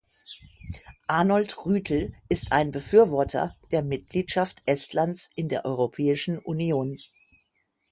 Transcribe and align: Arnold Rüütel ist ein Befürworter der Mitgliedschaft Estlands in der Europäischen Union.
Arnold 1.07 1.57
Rüütel 1.63 2.11
ist 2.27 2.53
ein 2.53 2.71
Befürworter 2.71 3.55
der 3.69 3.83
Mitgliedschaft 3.83 4.63
Estlands 4.65 5.29
in 5.35 5.47
der 5.47 5.63
Europäischen 5.63 6.39
Union. 6.39 6.97